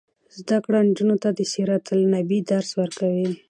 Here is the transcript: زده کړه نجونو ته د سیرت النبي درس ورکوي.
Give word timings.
زده 0.37 0.57
کړه 0.65 0.79
نجونو 0.89 1.15
ته 1.23 1.29
د 1.37 1.39
سیرت 1.53 1.85
النبي 1.95 2.39
درس 2.51 2.69
ورکوي. 2.81 3.27